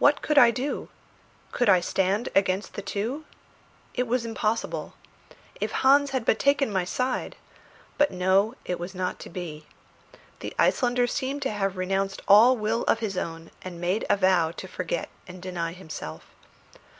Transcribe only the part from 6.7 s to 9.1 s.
my side! But no, it was